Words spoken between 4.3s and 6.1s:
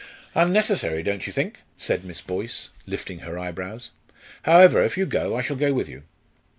"However, if you go, I shall go with you."